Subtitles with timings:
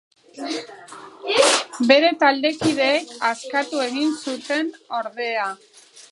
[1.91, 5.47] Bere taldekideek askatu egin zuten, ordea.